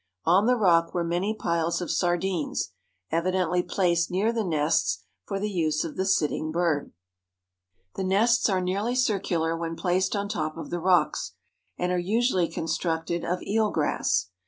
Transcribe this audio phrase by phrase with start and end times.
[0.25, 2.71] On the rock were many piles of sardines,
[3.11, 6.91] evidently placed near the nests for the use of the sitting bird.
[7.93, 11.33] The nests are nearly circular when placed on top of the rocks,
[11.77, 14.31] and are usually constructed of eel grass.